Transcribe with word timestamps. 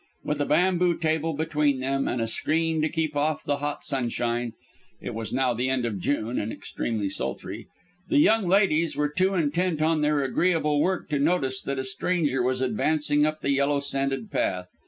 With 0.23 0.41
a 0.41 0.45
bamboo 0.47 0.97
table 0.97 1.33
between 1.35 1.79
them 1.79 2.07
and 2.07 2.19
a 2.19 2.27
screen 2.27 2.81
to 2.81 2.89
keep 2.89 3.15
off 3.15 3.43
the 3.43 3.57
hot 3.57 3.83
sunshine 3.83 4.53
it 4.99 5.13
was 5.13 5.31
now 5.31 5.53
the 5.53 5.69
end 5.69 5.85
of 5.85 5.99
June 5.99 6.39
and 6.39 6.51
extremely 6.51 7.07
sultry 7.07 7.67
the 8.09 8.17
young 8.17 8.47
ladies 8.47 8.95
were 8.97 9.09
too 9.09 9.35
intent 9.35 9.79
on 9.79 10.01
their 10.01 10.23
agreeable 10.23 10.79
work 10.81 11.07
to 11.09 11.19
notice 11.19 11.61
that 11.61 11.77
a 11.77 11.83
stranger 11.83 12.41
was 12.41 12.61
advancing 12.61 13.27
up 13.27 13.41
the 13.41 13.51
yellow 13.51 13.79
sanded 13.79 14.31
path. 14.31 14.69